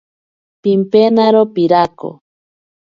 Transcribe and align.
Pimpenaro 0.61 1.41
pirako. 1.53 2.09